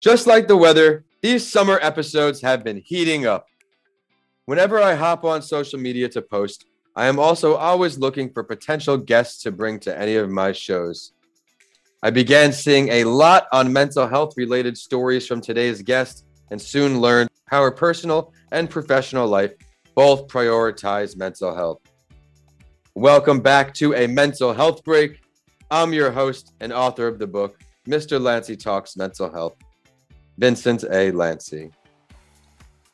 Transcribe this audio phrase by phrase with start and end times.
[0.00, 3.48] Just like the weather, these summer episodes have been heating up.
[4.46, 6.64] Whenever I hop on social media to post,
[6.96, 11.12] I am also always looking for potential guests to bring to any of my shows.
[12.02, 17.02] I began seeing a lot on mental health related stories from today's guest and soon
[17.02, 19.52] learned how her personal and professional life
[19.94, 21.82] both prioritize mental health.
[22.94, 25.20] Welcome back to a mental health break.
[25.70, 28.18] I'm your host and author of the book, Mr.
[28.18, 29.56] Lanci Talks Mental Health.
[30.40, 31.12] Vincent A.
[31.12, 31.70] Lanci.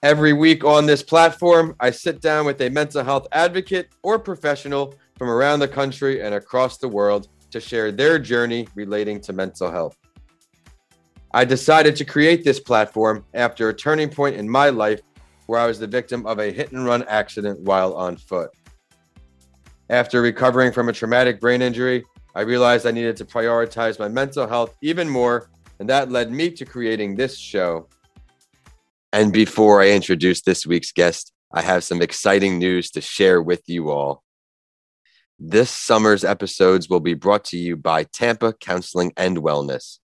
[0.02, 4.94] Every week on this platform, I sit down with a mental health advocate or professional
[5.16, 9.70] from around the country and across the world to share their journey relating to mental
[9.70, 9.96] health.
[11.32, 15.00] I decided to create this platform after a turning point in my life
[15.46, 18.50] where I was the victim of a hit and run accident while on foot.
[19.88, 22.04] After recovering from a traumatic brain injury,
[22.34, 25.48] I realized I needed to prioritize my mental health even more
[25.78, 27.88] and that led me to creating this show.
[29.12, 33.62] And before I introduce this week's guest, I have some exciting news to share with
[33.66, 34.22] you all.
[35.38, 39.98] This summer's episodes will be brought to you by Tampa Counseling and Wellness,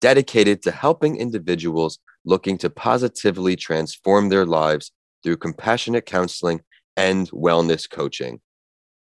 [0.00, 4.92] dedicated to helping individuals looking to positively transform their lives
[5.22, 6.60] through compassionate counseling
[6.96, 8.40] and wellness coaching.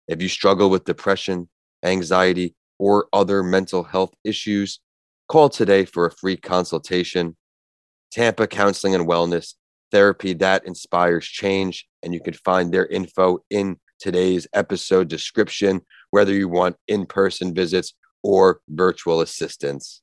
[0.07, 1.49] If you struggle with depression,
[1.83, 4.79] anxiety, or other mental health issues,
[5.27, 7.35] Call today for a free consultation.
[8.11, 9.55] Tampa Counseling and Wellness,
[9.91, 11.87] therapy that inspires change.
[12.03, 17.53] And you can find their info in today's episode description, whether you want in person
[17.53, 20.01] visits or virtual assistance.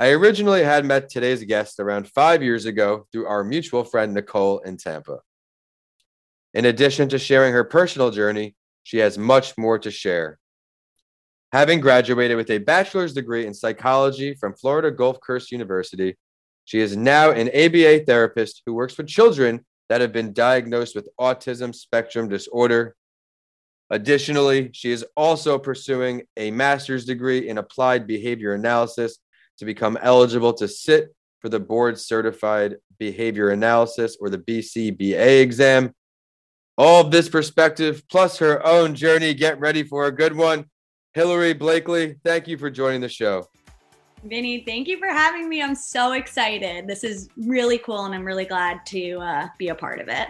[0.00, 4.58] I originally had met today's guest around five years ago through our mutual friend Nicole
[4.60, 5.18] in Tampa.
[6.54, 10.38] In addition to sharing her personal journey, she has much more to share.
[11.52, 16.16] Having graduated with a bachelor's degree in psychology from Florida Gulf Coast University,
[16.64, 21.10] she is now an ABA therapist who works with children that have been diagnosed with
[21.20, 22.96] autism spectrum disorder.
[23.90, 29.18] Additionally, she is also pursuing a master's degree in applied behavior analysis
[29.58, 35.92] to become eligible to sit for the board certified behavior analysis or the BCBA exam.
[36.78, 40.64] All of this perspective plus her own journey, get ready for a good one.
[41.14, 43.46] Hilary Blakeley, thank you for joining the show.
[44.24, 45.62] Vinny, thank you for having me.
[45.62, 46.86] I'm so excited.
[46.86, 50.28] This is really cool, and I'm really glad to uh, be a part of it.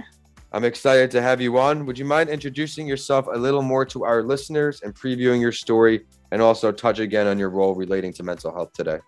[0.53, 1.87] I'm excited to have you on.
[1.87, 6.05] Would you mind introducing yourself a little more to our listeners and previewing your story
[6.33, 8.99] and also touch again on your role relating to mental health today?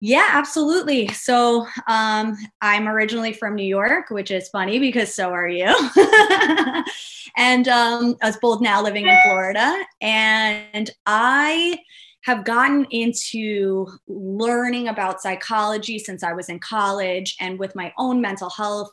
[0.00, 1.08] Yeah, absolutely.
[1.08, 5.66] So um, I'm originally from New York, which is funny because so are you.
[7.36, 9.76] and um, us both now living in Florida.
[10.00, 11.80] And I
[12.22, 17.34] have gotten into learning about psychology since I was in college.
[17.40, 18.90] And with my own mental health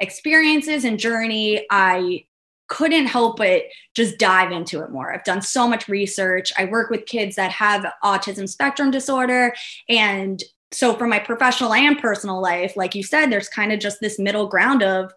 [0.00, 2.24] experiences and journey, I
[2.68, 3.62] couldn't help but
[3.94, 5.12] just dive into it more.
[5.12, 6.52] I've done so much research.
[6.58, 9.54] I work with kids that have autism spectrum disorder.
[9.88, 14.00] And so, for my professional and personal life, like you said, there's kind of just
[14.00, 15.12] this middle ground of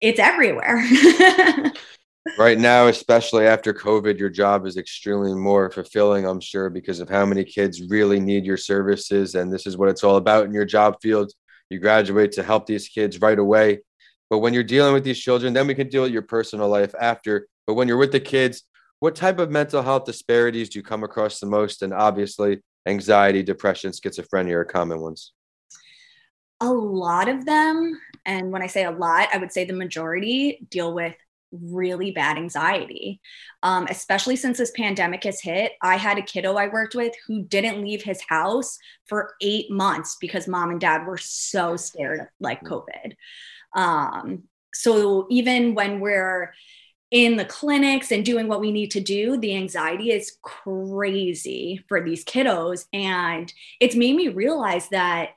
[0.00, 0.84] it's everywhere.
[2.38, 7.08] right now, especially after COVID, your job is extremely more fulfilling, I'm sure, because of
[7.08, 9.34] how many kids really need your services.
[9.34, 11.32] And this is what it's all about in your job field.
[11.68, 13.80] You graduate to help these kids right away
[14.32, 16.94] but when you're dealing with these children, then we can deal with your personal life
[16.98, 17.48] after.
[17.66, 18.62] But when you're with the kids,
[18.98, 21.82] what type of mental health disparities do you come across the most?
[21.82, 25.34] And obviously, anxiety, depression, schizophrenia are common ones.
[26.62, 30.66] A lot of them, and when I say a lot, I would say the majority
[30.70, 31.14] deal with
[31.52, 33.20] really bad anxiety,
[33.62, 35.72] um, especially since this pandemic has hit.
[35.82, 40.16] I had a kiddo I worked with who didn't leave his house for eight months
[40.22, 42.68] because mom and dad were so scared of like mm.
[42.68, 43.16] COVID.
[43.74, 44.44] Um,
[44.74, 46.54] so even when we're
[47.10, 52.02] in the clinics and doing what we need to do, the anxiety is crazy for
[52.02, 52.86] these kiddos.
[52.92, 55.32] And it's made me realize that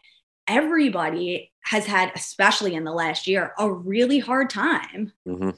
[0.48, 5.12] everybody has had, especially in the last year, a really hard time.
[5.28, 5.50] Mm-hmm.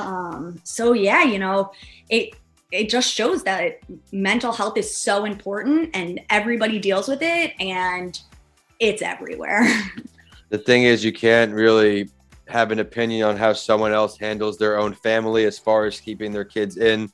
[0.00, 1.72] Um, so yeah, you know,
[2.10, 2.34] it
[2.70, 3.80] it just shows that
[4.12, 8.18] mental health is so important and everybody deals with it and
[8.78, 9.68] it's everywhere.
[10.52, 12.10] the thing is, you can't really
[12.46, 16.30] have an opinion on how someone else handles their own family as far as keeping
[16.30, 17.10] their kids in,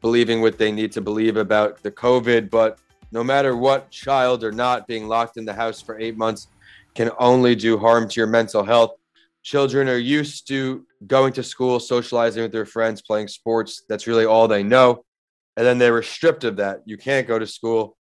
[0.00, 2.48] believing what they need to believe about the COVID.
[2.48, 2.78] But
[3.12, 6.48] no matter what, child or not, being locked in the house for eight months
[6.94, 8.92] can only do harm to your mental health.
[9.42, 13.82] Children are used to going to school, socializing with their friends, playing sports.
[13.86, 15.04] That's really all they know.
[15.58, 16.80] And then they were stripped of that.
[16.86, 17.98] You can't go to school.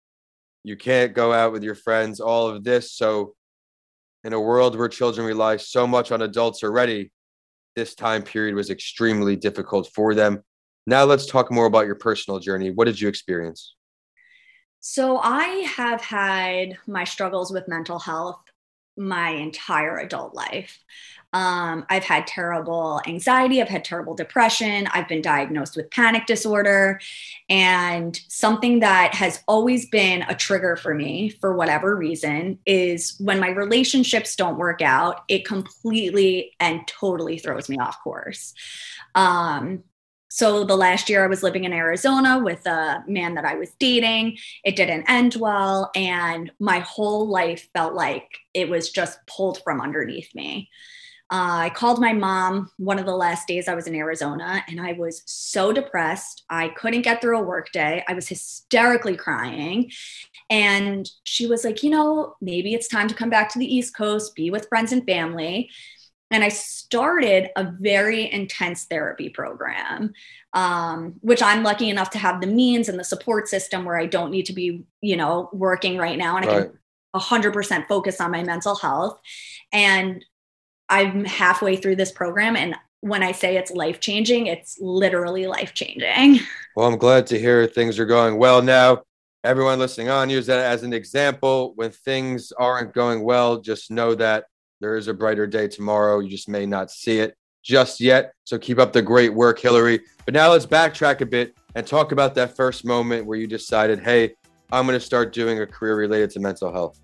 [0.63, 2.93] You can't go out with your friends, all of this.
[2.93, 3.35] So,
[4.25, 7.13] in a world where children rely so much on adults already,
[7.77, 10.43] this time period was extremely difficult for them.
[10.87, 12.71] Now, let's talk more about your personal journey.
[12.71, 13.75] What did you experience?
[14.81, 15.45] So, I
[15.77, 18.41] have had my struggles with mental health
[18.97, 20.79] my entire adult life.
[21.35, 23.61] Um, I've had terrible anxiety.
[23.61, 24.87] I've had terrible depression.
[24.95, 27.01] I've been diagnosed with panic disorder.
[27.49, 33.41] And something that has always been a trigger for me, for whatever reason, is when
[33.41, 38.55] my relationships don't work out, it completely and totally throws me off course.
[39.17, 39.83] Um,
[40.29, 43.71] so the last year I was living in Arizona with a man that I was
[43.81, 44.37] dating.
[44.65, 45.91] It didn't end well.
[45.97, 50.71] And my whole life felt like it was just pulled from underneath me.
[51.35, 54.81] Uh, I called my mom one of the last days I was in Arizona, and
[54.81, 56.45] I was so depressed.
[56.49, 58.05] I couldn't get through a work day.
[58.07, 59.91] I was hysterically crying.
[60.49, 63.97] And she was like, you know, maybe it's time to come back to the East
[63.97, 65.71] Coast, be with friends and family
[66.31, 70.13] and I started a very intense therapy program,
[70.53, 74.07] um, which I'm lucky enough to have the means and the support system where I
[74.07, 76.71] don't need to be, you know, working right now, and right.
[77.15, 79.21] I can 100% focus on my mental health.
[79.73, 80.25] And
[80.89, 85.75] I'm halfway through this program, and when I say it's life changing, it's literally life
[85.75, 86.41] changing.
[86.75, 89.03] Well, I'm glad to hear things are going well now.
[89.45, 91.73] Everyone listening on, use that as an example.
[91.77, 94.47] When things aren't going well, just know that
[94.81, 96.21] there is a brighter day tomorrow.
[96.21, 98.33] You just may not see it just yet.
[98.45, 100.01] So keep up the great work, Hilary.
[100.25, 104.01] But now let's backtrack a bit and talk about that first moment where you decided,
[104.01, 104.35] hey,
[104.73, 106.99] I'm going to start doing a career related to mental health.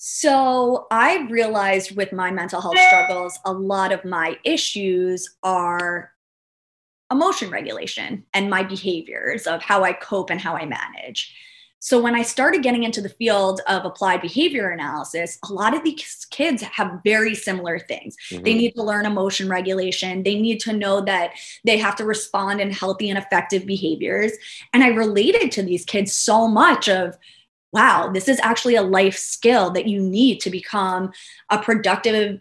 [0.00, 6.12] So I realized with my mental health struggles, a lot of my issues are
[7.10, 11.34] emotion regulation and my behaviors of how I cope and how I manage.
[11.80, 15.82] So when I started getting into the field of applied behavior analysis, a lot of
[15.82, 18.16] these kids have very similar things.
[18.30, 18.44] Mm-hmm.
[18.44, 20.22] They need to learn emotion regulation.
[20.22, 21.32] They need to know that
[21.64, 24.32] they have to respond in healthy and effective behaviors.
[24.72, 27.18] And I related to these kids so much of
[27.72, 31.12] wow, this is actually a life skill that you need to become
[31.50, 32.40] a productive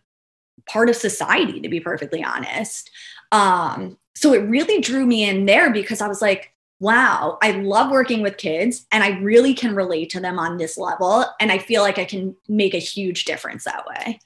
[0.69, 2.89] part of society to be perfectly honest.
[3.31, 7.91] Um, so it really drew me in there because I was like, wow, I love
[7.91, 11.25] working with kids and I really can relate to them on this level.
[11.39, 14.19] And I feel like I can make a huge difference that way.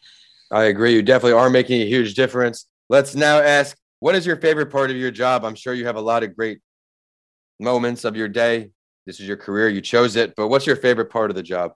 [0.51, 0.93] I agree.
[0.93, 2.67] You definitely are making a huge difference.
[2.89, 5.45] Let's now ask what is your favorite part of your job?
[5.45, 6.59] I'm sure you have a lot of great
[7.59, 8.71] moments of your day.
[9.05, 11.73] This is your career, you chose it, but what's your favorite part of the job?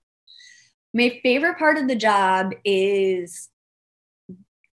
[0.93, 3.49] My favorite part of the job is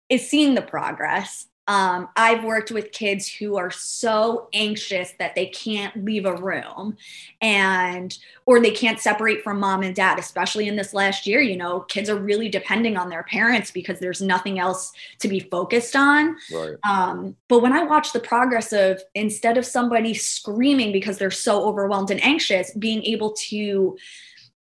[0.10, 5.46] is seeing the progress um, I've worked with kids who are so anxious that they
[5.46, 6.98] can't leave a room
[7.40, 11.40] and or they can't separate from mom and dad, especially in this last year.
[11.40, 15.40] You know, kids are really depending on their parents because there's nothing else to be
[15.40, 16.36] focused on.
[16.52, 16.76] Right.
[16.84, 21.64] Um, but when I watch the progress of instead of somebody screaming because they're so
[21.64, 23.98] overwhelmed and anxious, being able to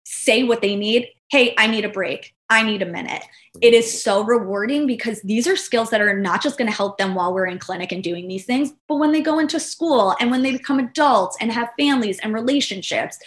[0.08, 3.22] say what they need, hey, I need a break I need a minute.
[3.60, 6.96] It is so rewarding because these are skills that are not just going to help
[6.96, 10.16] them while we're in clinic and doing these things, but when they go into school
[10.18, 13.18] and when they become adults and have families and relationships.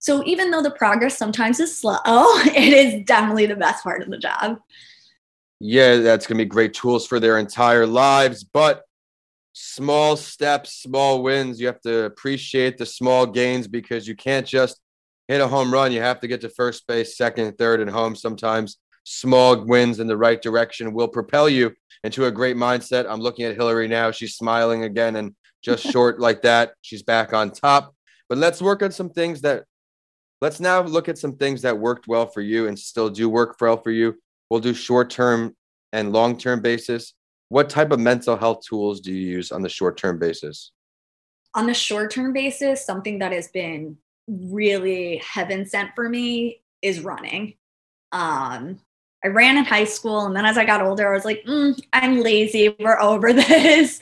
[0.00, 4.10] So even though the progress sometimes is slow, it is definitely the best part of
[4.10, 4.60] the job.
[5.60, 8.82] Yeah, that's going to be great tools for their entire lives, but
[9.54, 11.58] small steps, small wins.
[11.58, 14.78] You have to appreciate the small gains because you can't just
[15.28, 18.16] hit a home run, you have to get to first base, second, third, and home.
[18.16, 23.06] Sometimes small wins in the right direction will propel you into a great mindset.
[23.08, 24.10] I'm looking at Hilary now.
[24.10, 26.72] She's smiling again and just short like that.
[26.80, 27.94] She's back on top.
[28.28, 29.64] But let's work on some things that
[30.40, 33.56] let's now look at some things that worked well for you and still do work
[33.60, 34.16] well for you.
[34.50, 35.54] We'll do short term
[35.92, 37.14] and long term basis.
[37.50, 40.72] What type of mental health tools do you use on the short term basis?
[41.54, 43.96] On the short term basis, something that has been
[44.28, 47.54] really heaven sent for me is running.
[48.12, 48.80] Um,
[49.24, 51.78] I ran in high school, and then as I got older, I was like, mm,
[51.92, 52.76] I'm lazy.
[52.78, 54.00] We're over this.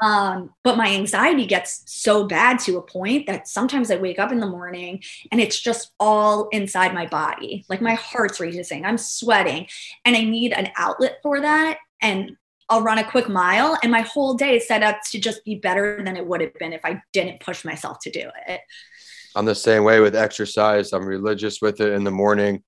[0.00, 4.30] Um, but my anxiety gets so bad to a point that sometimes I wake up
[4.30, 5.02] in the morning
[5.32, 7.64] and it's just all inside my body.
[7.68, 9.66] Like my heart's racing, I'm sweating,
[10.04, 11.78] and I need an outlet for that.
[12.00, 12.36] And
[12.68, 15.56] I'll run a quick mile, and my whole day is set up to just be
[15.56, 18.60] better than it would have been if I didn't push myself to do it.
[19.34, 20.92] I'm the same way with exercise.
[20.92, 22.62] I'm religious with it in the morning.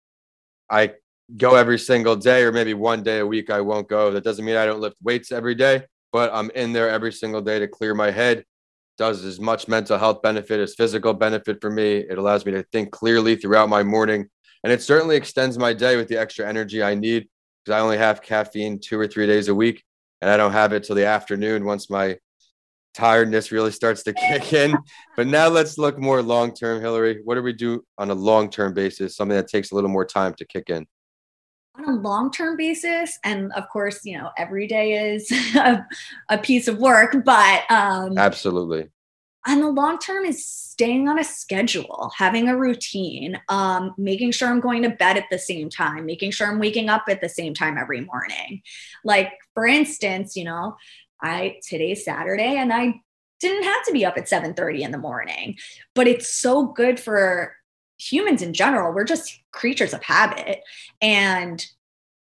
[0.70, 0.92] I
[1.36, 4.10] go every single day, or maybe one day a week I won't go.
[4.10, 7.40] That doesn't mean I don't lift weights every day, but I'm in there every single
[7.40, 8.44] day to clear my head.
[8.96, 11.96] does as much mental health benefit as physical benefit for me.
[11.98, 14.28] It allows me to think clearly throughout my morning,
[14.62, 17.28] and it certainly extends my day with the extra energy I need
[17.64, 19.82] because I only have caffeine two or three days a week,
[20.20, 22.18] and I don't have it till the afternoon once my
[22.94, 24.76] tiredness really starts to kick in.
[25.16, 27.20] But now let's look more long term, Hilary.
[27.24, 29.16] What do we do on a long term basis?
[29.16, 30.86] Something that takes a little more time to kick in
[31.76, 35.84] on a long term basis and of course you know every day is a,
[36.28, 38.88] a piece of work but um absolutely
[39.46, 44.48] on the long term is staying on a schedule having a routine um making sure
[44.48, 47.28] i'm going to bed at the same time making sure i'm waking up at the
[47.28, 48.62] same time every morning
[49.04, 50.76] like for instance you know
[51.24, 52.94] i today's saturday and i
[53.40, 55.56] didn't have to be up at 7:30 in the morning
[55.94, 57.54] but it's so good for
[57.98, 60.62] humans in general, we're just creatures of habit.
[61.00, 61.64] And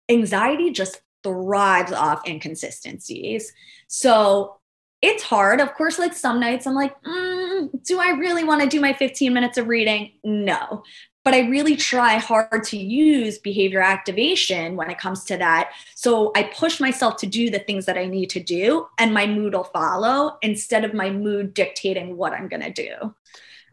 [0.08, 3.52] anxiety just thrives off inconsistencies.
[3.88, 4.56] So
[5.02, 5.60] it's hard.
[5.60, 8.92] Of course, like some nights I'm like, mm, do I really want to do my
[8.92, 10.12] 15 minutes of reading?
[10.22, 10.82] No.
[11.24, 15.70] But I really try hard to use behavior activation when it comes to that.
[15.94, 19.26] So I push myself to do the things that I need to do, and my
[19.26, 23.14] mood will follow instead of my mood dictating what I'm going to do.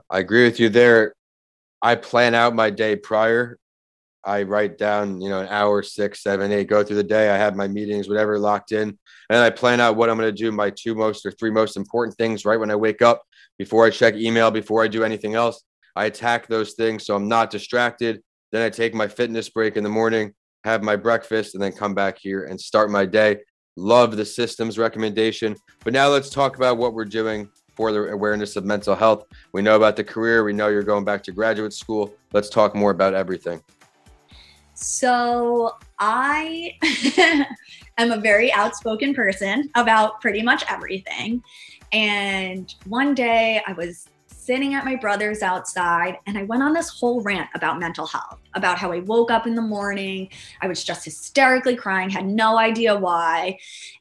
[0.10, 1.14] I agree with you there.
[1.82, 3.58] I plan out my day prior.
[4.24, 7.30] I write down, you know, an hour, six, seven, eight, go through the day.
[7.32, 8.98] I have my meetings, whatever locked in.
[9.30, 11.76] And I plan out what I'm going to do, my two most or three most
[11.76, 13.24] important things right when I wake up,
[13.58, 15.64] before I check email, before I do anything else.
[15.96, 18.22] I attack those things so I'm not distracted.
[18.52, 20.34] Then I take my fitness break in the morning,
[20.64, 23.40] have my breakfast, and then come back here and start my day.
[23.78, 25.56] Love the systems recommendation.
[25.84, 29.26] But now let's talk about what we're doing for the awareness of mental health.
[29.54, 30.44] We know about the career.
[30.44, 32.14] We know you're going back to graduate school.
[32.34, 33.62] Let's talk more about everything.
[34.74, 36.76] So, I
[37.98, 41.44] am a very outspoken person about pretty much everything.
[41.92, 44.08] And one day I was
[44.42, 48.40] sitting at my brother's outside and I went on this whole rant about mental health,
[48.56, 50.30] about how I woke up in the morning.
[50.62, 53.60] I was just hysterically crying, had no idea why.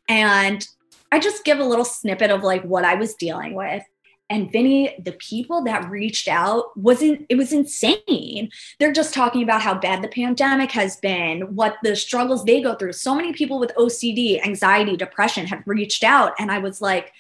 [0.09, 0.67] And
[1.13, 3.83] I just give a little snippet of like what I was dealing with.
[4.31, 8.49] And Vinny, the people that reached out wasn't, it was insane.
[8.79, 12.77] They're just talking about how bad the pandemic has been, what the struggles they go
[12.77, 12.93] through.
[12.93, 16.33] So many people with OCD, anxiety, depression had reached out.
[16.39, 17.13] And I was like,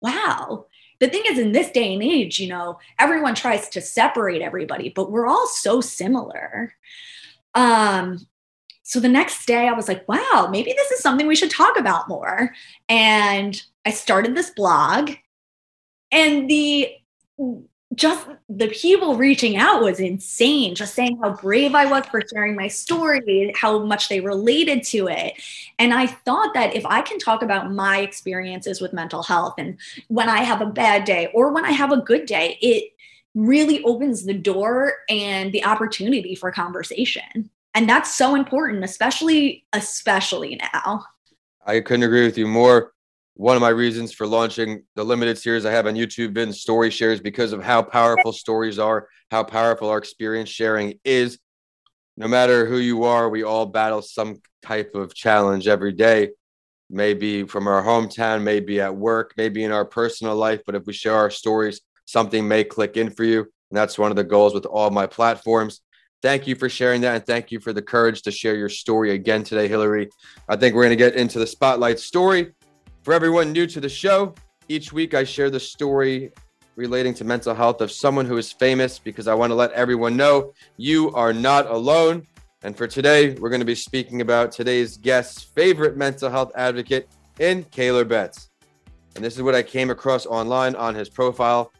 [0.00, 0.66] wow.
[1.00, 4.90] The thing is, in this day and age, you know, everyone tries to separate everybody,
[4.90, 6.74] but we're all so similar.
[7.54, 8.26] Um,
[8.82, 11.78] so the next day I was like, wow, maybe this is something we should talk
[11.78, 12.54] about more.
[12.88, 15.10] And I started this blog
[16.12, 16.90] and the
[17.94, 20.74] just the people reaching out was insane.
[20.74, 25.08] Just saying how brave i was for sharing my story how much they related to
[25.08, 25.34] it.
[25.78, 29.78] And i thought that if i can talk about my experiences with mental health and
[30.08, 32.92] when i have a bad day or when i have a good day it
[33.34, 37.50] really opens the door and the opportunity for conversation.
[37.74, 41.04] And that's so important especially especially now.
[41.66, 42.92] I couldn't agree with you more
[43.34, 46.90] one of my reasons for launching the limited series i have on youtube been story
[46.90, 51.38] shares because of how powerful stories are how powerful our experience sharing is
[52.16, 56.30] no matter who you are we all battle some type of challenge every day
[56.88, 60.92] maybe from our hometown maybe at work maybe in our personal life but if we
[60.92, 64.54] share our stories something may click in for you and that's one of the goals
[64.54, 65.80] with all my platforms
[66.22, 67.16] Thank you for sharing that.
[67.16, 70.08] And thank you for the courage to share your story again today, Hilary.
[70.48, 72.54] I think we're going to get into the spotlight story.
[73.04, 74.34] For everyone new to the show,
[74.66, 76.32] each week I share the story
[76.74, 80.16] relating to mental health of someone who is famous because I want to let everyone
[80.16, 82.26] know you are not alone.
[82.62, 87.10] And for today, we're going to be speaking about today's guest's favorite mental health advocate
[87.38, 88.48] in Kaylor Betts.
[89.16, 91.72] And this is what I came across online on his profile.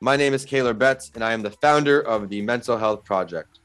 [0.00, 3.60] My name is Kaylor Betts, and I am the founder of the Mental Health Project.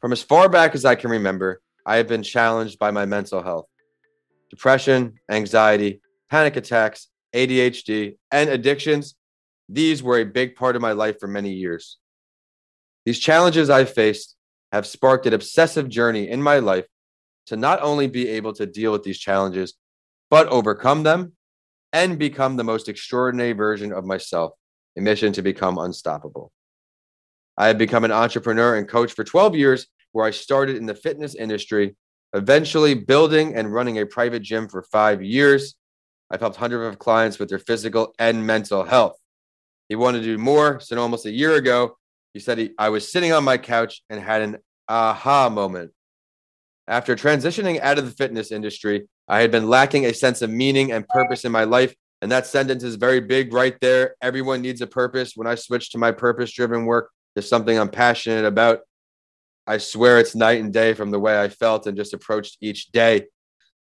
[0.00, 3.42] From as far back as I can remember, I have been challenged by my mental
[3.42, 3.66] health.
[4.48, 9.14] Depression, anxiety, panic attacks, ADHD, and addictions,
[9.68, 11.98] these were a big part of my life for many years.
[13.04, 14.36] These challenges I've faced
[14.72, 16.86] have sparked an obsessive journey in my life
[17.46, 19.74] to not only be able to deal with these challenges,
[20.30, 21.32] but overcome them
[21.92, 24.52] and become the most extraordinary version of myself,
[24.98, 26.52] a mission to become unstoppable.
[27.56, 30.94] I have become an entrepreneur and coach for 12 years, where I started in the
[30.94, 31.96] fitness industry,
[32.34, 35.74] eventually building and running a private gym for five years.
[36.30, 39.16] I've helped hundreds of clients with their physical and mental health.
[39.88, 40.80] He wanted to do more.
[40.80, 41.96] So, almost a year ago,
[42.34, 44.56] he said he, I was sitting on my couch and had an
[44.88, 45.92] aha moment.
[46.88, 50.92] After transitioning out of the fitness industry, I had been lacking a sense of meaning
[50.92, 54.16] and purpose in my life And that sentence is very big right there.
[54.22, 55.32] Everyone needs a purpose.
[55.36, 58.80] When I switch to my purpose driven work, there's something I'm passionate about.
[59.66, 62.90] I swear it's night and day from the way I felt and just approached each
[62.92, 63.26] day.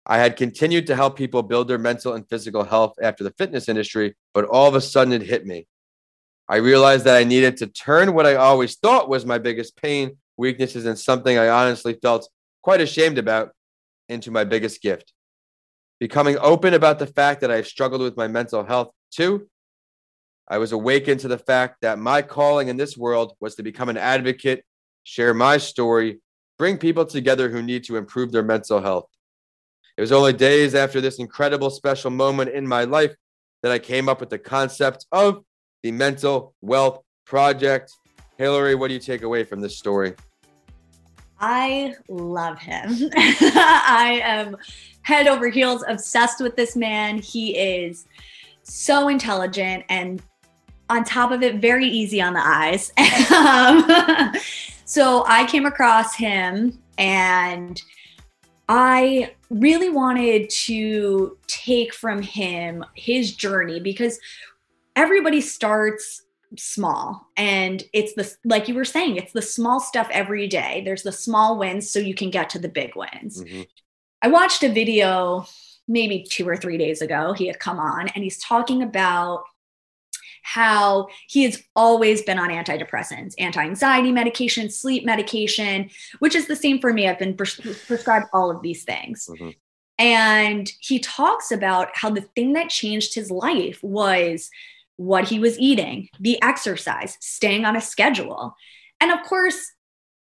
[0.09, 3.69] I had continued to help people build their mental and physical health after the fitness
[3.69, 5.67] industry, but all of a sudden it hit me.
[6.49, 10.17] I realized that I needed to turn what I always thought was my biggest pain,
[10.39, 12.27] weaknesses, and something I honestly felt
[12.63, 13.51] quite ashamed about
[14.09, 15.13] into my biggest gift.
[16.01, 19.47] Becoming open about the fact that I've struggled with my mental health too.
[20.49, 23.91] I was awakened to the fact that my calling in this world was to become
[23.91, 24.65] an advocate,
[25.05, 26.21] share my story,
[26.57, 29.11] bring people together who need to improve their mental health.
[29.99, 33.17] It was only days after this incredible special moment in my life
[33.65, 35.43] that I came up with the concept of
[35.83, 37.91] the Mental Wealth Project.
[38.37, 40.15] Hilary, what do you take away from this story?
[41.41, 43.11] I love him.
[43.17, 44.57] I am
[45.03, 47.19] head over heels obsessed with this man.
[47.19, 48.07] He is
[48.63, 50.23] so intelligent and
[50.89, 52.93] on top of it, very easy on the eyes.
[53.33, 54.33] um,
[54.85, 57.83] so I came across him and
[58.69, 64.19] I really wanted to take from him his journey because
[64.95, 66.23] everybody starts
[66.57, 70.83] small and it's the like you were saying it's the small stuff every day.
[70.85, 73.43] There's the small wins so you can get to the big wins.
[73.43, 73.63] Mm-hmm.
[74.23, 75.47] i watched a video
[75.87, 77.33] maybe two or three days ago.
[77.33, 79.45] He had come on and he's talking about
[80.49, 85.91] how he has always been on antidepressants, anti anxiety medication, sleep medication,
[86.21, 87.07] which is the same for me.
[87.07, 89.29] I've been pres- prescribed all of these things.
[89.31, 89.51] Mm-hmm.
[89.99, 94.49] And he talks about how the thing that changed his life was
[94.97, 98.55] what he was eating, the exercise, staying on a schedule.
[99.01, 99.73] And of course,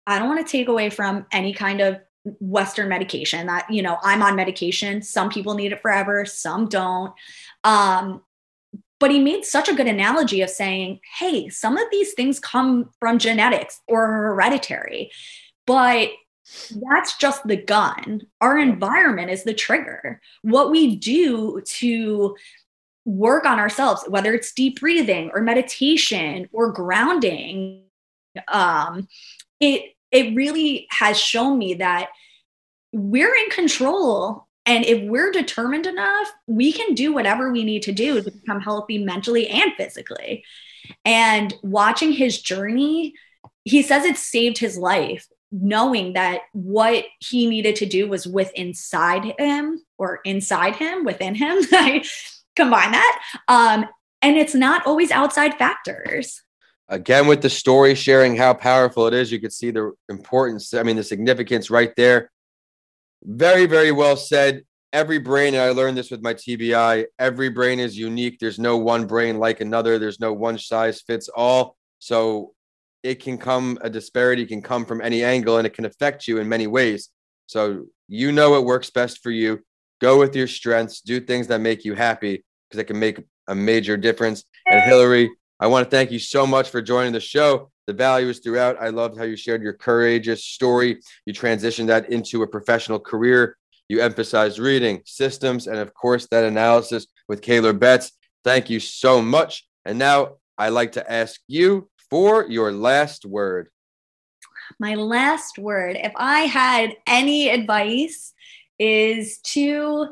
[0.05, 1.99] I don't want to take away from any kind of
[2.39, 5.01] Western medication that, you know, I'm on medication.
[5.01, 7.13] Some people need it forever, some don't.
[7.63, 8.21] Um,
[9.03, 12.89] but he made such a good analogy of saying, hey, some of these things come
[13.01, 15.11] from genetics or hereditary,
[15.67, 16.07] but
[16.89, 18.21] that's just the gun.
[18.39, 20.21] Our environment is the trigger.
[20.41, 22.37] What we do to
[23.03, 27.83] work on ourselves, whether it's deep breathing or meditation or grounding,
[28.47, 29.09] um,
[29.59, 32.07] it it really has shown me that
[32.93, 37.91] we're in control and if we're determined enough, we can do whatever we need to
[37.91, 40.45] do to become healthy mentally and physically.
[41.03, 43.13] And watching his journey,
[43.65, 48.51] he says it saved his life, knowing that what he needed to do was with
[48.53, 51.57] inside him or inside him, within him.
[51.71, 52.03] I
[52.55, 53.21] combine that.
[53.49, 53.85] Um,
[54.21, 56.41] and it's not always outside factors.
[56.87, 60.83] Again, with the story sharing how powerful it is, you could see the importance, I
[60.83, 62.29] mean, the significance right there
[63.23, 64.63] very, very well said.
[64.91, 68.37] Every brain, and I learned this with my TBI, every brain is unique.
[68.39, 71.75] There's no one brain like another, there's no one size fits all.
[71.97, 72.53] So
[73.01, 76.37] it can come, a disparity can come from any angle and it can affect you
[76.37, 77.09] in many ways.
[77.47, 79.61] So you know what works best for you.
[79.99, 83.55] Go with your strengths, do things that make you happy because it can make a
[83.55, 84.43] major difference.
[84.67, 88.29] And Hilary, I want to thank you so much for joining the show the value
[88.29, 88.81] is throughout.
[88.81, 90.99] I loved how you shared your courageous story.
[91.25, 93.57] You transitioned that into a professional career.
[93.89, 98.13] You emphasized reading, systems, and of course, that analysis with Kaylor Betts.
[98.43, 99.67] Thank you so much.
[99.85, 103.67] And now I'd like to ask you for your last word.
[104.79, 108.33] My last word, if I had any advice,
[108.79, 110.07] is to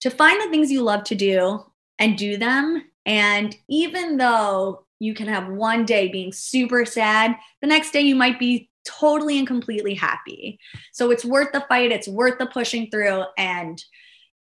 [0.00, 1.64] to find the things you love to do
[1.98, 2.82] and do them.
[3.06, 7.36] And even though you can have one day being super sad.
[7.60, 10.58] The next day, you might be totally and completely happy.
[10.92, 13.82] So it's worth the fight, it's worth the pushing through, and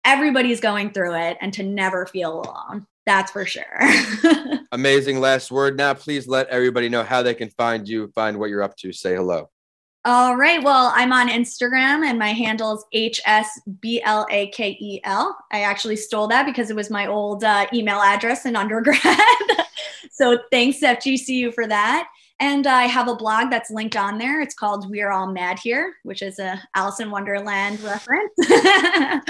[0.04, 2.86] everybody's going through it, and to never feel alone.
[3.04, 3.80] That's for sure.
[4.72, 5.76] Amazing last word.
[5.76, 8.92] Now, please let everybody know how they can find you, find what you're up to.
[8.92, 9.50] Say hello.
[10.04, 10.60] All right.
[10.60, 15.34] Well, I'm on Instagram and my handle is HSBLAKEL.
[15.52, 18.98] I actually stole that because it was my old uh, email address in undergrad.
[20.10, 22.08] so thanks FGCU for that.
[22.40, 24.40] And I have a blog that's linked on there.
[24.40, 28.32] It's called We Are All Mad Here, which is a Alice in Wonderland reference.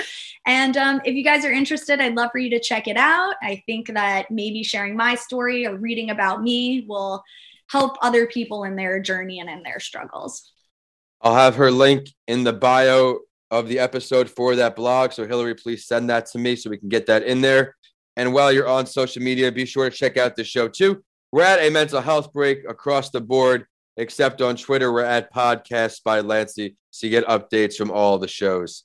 [0.46, 3.34] and um, if you guys are interested, I'd love for you to check it out.
[3.42, 7.22] I think that maybe sharing my story or reading about me will
[7.66, 10.51] help other people in their journey and in their struggles.
[11.22, 15.12] I'll have her link in the bio of the episode for that blog.
[15.12, 17.76] So, Hilary, please send that to me so we can get that in there.
[18.16, 21.02] And while you're on social media, be sure to check out the show too.
[21.30, 24.92] We're at a mental health break across the board, except on Twitter.
[24.92, 26.76] We're at Podcasts by Lanci.
[26.90, 28.84] So you get updates from all the shows.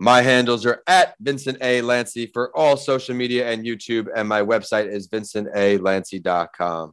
[0.00, 1.80] My handles are at Vincent A.
[1.82, 6.92] Lanci for all social media and YouTube, and my website is vincentalanci.com.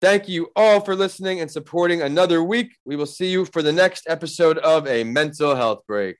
[0.00, 2.74] Thank you all for listening and supporting another week.
[2.86, 6.16] We will see you for the next episode of A Mental Health Break.